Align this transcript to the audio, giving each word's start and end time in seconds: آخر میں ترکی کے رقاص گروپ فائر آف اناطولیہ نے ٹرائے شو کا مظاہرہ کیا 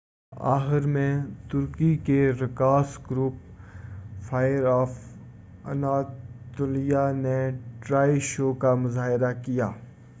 آخر 0.51 0.85
میں 0.87 1.11
ترکی 1.51 1.95
کے 2.05 2.31
رقاص 2.31 2.97
گروپ 3.09 3.33
فائر 4.21 4.65
آف 4.67 4.97
اناطولیہ 5.65 7.05
نے 7.15 7.39
ٹرائے 7.79 8.19
شو 8.29 8.53
کا 8.55 8.73
مظاہرہ 8.77 9.31
کیا 9.43 9.69